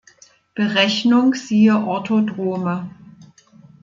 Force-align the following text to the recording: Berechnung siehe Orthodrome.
Berechnung 0.55 1.35
siehe 1.35 1.75
Orthodrome. 1.75 2.89